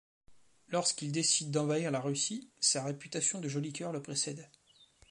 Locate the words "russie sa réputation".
2.01-3.39